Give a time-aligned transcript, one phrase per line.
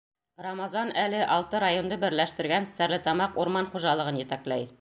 [0.45, 4.71] Рамазан әле алты районды берләштергән Стәрлетамаҡ урман хужалығын етәкләй.